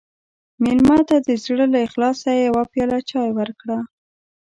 مېلمه 0.63 0.97
ته 1.09 1.17
د 1.27 1.29
زړه 1.43 1.65
له 1.73 1.79
اخلاصه 1.87 2.29
یوه 2.45 2.63
پیاله 2.71 2.99
چای 3.09 3.29
ورکړه. 3.37 3.77